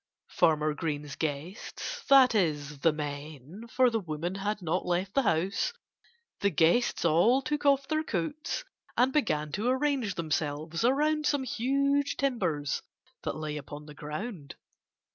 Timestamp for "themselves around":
10.15-11.27